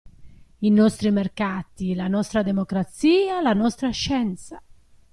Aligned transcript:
I 0.61 0.71
nostri 0.71 1.11
mercati, 1.11 1.93
la 1.93 2.07
nostra 2.07 2.41
democrazia, 2.41 3.39
la 3.39 3.53
nostra 3.53 3.91
scienza. 3.91 4.59